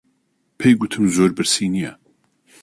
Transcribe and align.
پێی 0.57 0.73
گوتم 0.79 1.03
زۆر 1.15 1.31
برسی 1.37 1.65
نییە. 1.73 1.93